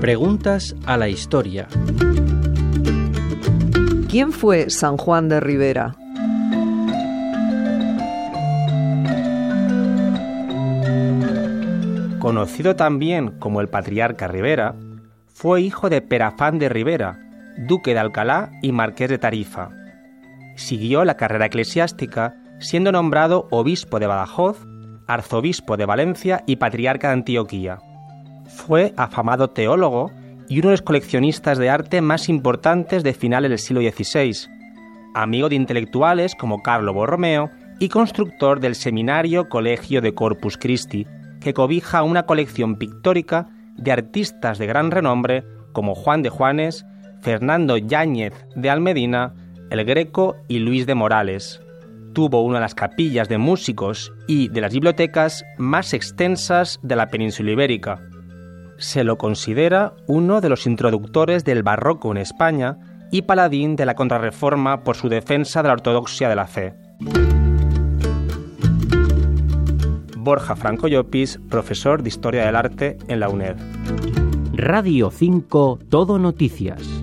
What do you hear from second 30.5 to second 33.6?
uno de los coleccionistas de arte más importantes de finales del